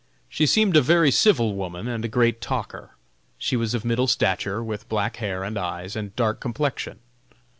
She 0.29 0.47
seemed 0.47 0.75
a 0.75 0.81
very 0.81 1.11
civil 1.11 1.53
woman 1.53 1.87
and 1.87 2.03
a 2.03 2.07
great 2.07 2.41
talker. 2.41 2.95
She 3.37 3.55
was 3.55 3.75
of 3.75 3.85
middle 3.85 4.07
stature, 4.07 4.63
with 4.63 4.89
black 4.89 5.17
hair 5.17 5.43
and 5.43 5.59
eyes, 5.59 5.95
and 5.95 6.15
dark 6.15 6.39
complexion. 6.39 7.01